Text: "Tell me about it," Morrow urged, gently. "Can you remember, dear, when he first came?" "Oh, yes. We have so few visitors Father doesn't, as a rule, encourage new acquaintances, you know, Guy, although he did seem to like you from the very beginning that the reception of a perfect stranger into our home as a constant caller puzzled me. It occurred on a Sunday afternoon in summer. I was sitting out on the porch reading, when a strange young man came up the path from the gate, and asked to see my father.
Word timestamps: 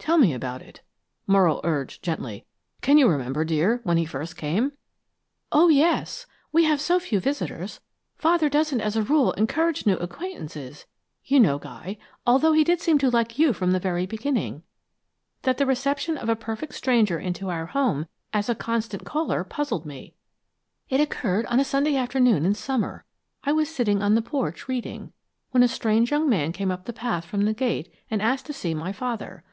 "Tell 0.00 0.18
me 0.18 0.32
about 0.34 0.62
it," 0.62 0.80
Morrow 1.28 1.60
urged, 1.62 2.02
gently. 2.02 2.44
"Can 2.80 2.98
you 2.98 3.06
remember, 3.06 3.44
dear, 3.44 3.80
when 3.84 3.98
he 3.98 4.04
first 4.04 4.36
came?" 4.36 4.72
"Oh, 5.52 5.68
yes. 5.68 6.26
We 6.50 6.64
have 6.64 6.80
so 6.80 6.98
few 6.98 7.20
visitors 7.20 7.78
Father 8.16 8.48
doesn't, 8.48 8.80
as 8.80 8.96
a 8.96 9.04
rule, 9.04 9.30
encourage 9.34 9.86
new 9.86 9.96
acquaintances, 9.98 10.86
you 11.24 11.38
know, 11.38 11.60
Guy, 11.60 11.98
although 12.26 12.52
he 12.52 12.64
did 12.64 12.80
seem 12.80 12.98
to 12.98 13.10
like 13.12 13.38
you 13.38 13.52
from 13.52 13.70
the 13.70 13.78
very 13.78 14.06
beginning 14.06 14.64
that 15.42 15.56
the 15.56 15.66
reception 15.66 16.16
of 16.18 16.28
a 16.28 16.34
perfect 16.34 16.74
stranger 16.74 17.20
into 17.20 17.48
our 17.48 17.66
home 17.66 18.06
as 18.32 18.48
a 18.48 18.56
constant 18.56 19.04
caller 19.06 19.44
puzzled 19.44 19.86
me. 19.86 20.14
It 20.88 20.98
occurred 20.98 21.46
on 21.46 21.60
a 21.60 21.64
Sunday 21.64 21.94
afternoon 21.94 22.44
in 22.44 22.54
summer. 22.54 23.04
I 23.44 23.52
was 23.52 23.72
sitting 23.72 23.98
out 24.02 24.06
on 24.06 24.14
the 24.16 24.22
porch 24.22 24.66
reading, 24.66 25.12
when 25.52 25.62
a 25.62 25.68
strange 25.68 26.10
young 26.10 26.28
man 26.28 26.50
came 26.50 26.72
up 26.72 26.86
the 26.86 26.92
path 26.92 27.24
from 27.24 27.44
the 27.44 27.54
gate, 27.54 27.94
and 28.10 28.20
asked 28.20 28.46
to 28.46 28.52
see 28.52 28.74
my 28.74 28.90
father. 28.92 29.44